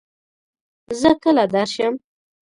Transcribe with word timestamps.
زۀ 0.99 1.11
کله 1.23 1.45
درشم؟ 1.53 1.93